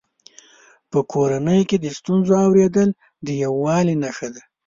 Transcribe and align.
په 0.91 0.99
کورنۍ 1.11 1.61
کې 1.69 1.77
د 1.79 1.85
ستونزو 1.97 2.31
اورېدل 2.45 2.89
د 3.25 3.27
یووالي 3.43 3.95
نښه 4.03 4.27
ده. 4.33 4.41